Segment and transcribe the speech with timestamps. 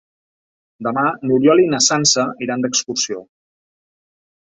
[0.87, 3.25] Demà n'Oriol i na Sança iran d'excursió.